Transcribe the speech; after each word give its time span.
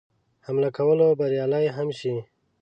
حمله 0.45 0.69
کولو 0.77 1.07
بریالی 1.19 1.65
هم 1.75 1.89
شي. 1.99 2.13